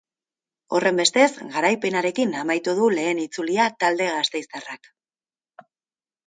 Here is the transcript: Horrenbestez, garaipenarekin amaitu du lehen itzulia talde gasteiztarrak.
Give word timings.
Horrenbestez, 0.77 1.27
garaipenarekin 1.57 2.33
amaitu 2.45 2.73
du 2.79 2.87
lehen 3.01 3.21
itzulia 3.25 3.69
talde 3.85 4.09
gasteiztarrak. 4.15 4.91